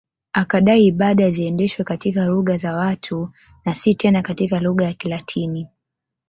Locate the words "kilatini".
4.93-5.67